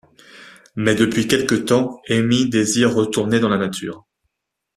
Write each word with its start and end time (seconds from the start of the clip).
Mais 0.75 0.95
depuis 0.95 1.27
quelque 1.27 1.53
temps, 1.53 2.01
Amy 2.09 2.49
désire 2.49 2.91
retourner 2.95 3.39
dans 3.39 3.49
la 3.49 3.57
Nature. 3.59 4.03